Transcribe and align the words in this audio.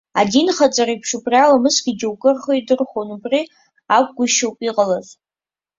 Адинхаҵареиԥш, 0.19 1.09
убри 1.17 1.37
аламысгьы 1.39 1.91
џьоукы 1.99 2.29
рхы 2.35 2.51
иадырхәон, 2.55 3.09
убри 3.15 3.41
акәгәышьоуп 3.97 4.57
иҟалаз. 4.67 5.07